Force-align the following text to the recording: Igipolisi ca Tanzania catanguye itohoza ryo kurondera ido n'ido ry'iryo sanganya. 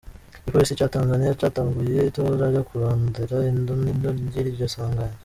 Igipolisi 0.47 0.77
ca 0.79 0.91
Tanzania 0.95 1.37
catanguye 1.41 1.99
itohoza 2.09 2.43
ryo 2.51 2.63
kurondera 2.69 3.35
ido 3.49 3.73
n'ido 3.81 4.09
ry'iryo 4.27 4.67
sanganya. 4.73 5.17